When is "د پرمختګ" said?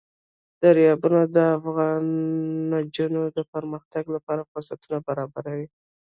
3.37-4.03